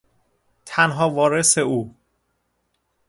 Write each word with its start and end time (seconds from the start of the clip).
تنها 0.65 1.05
وارث 1.15 1.57
او 1.57 1.95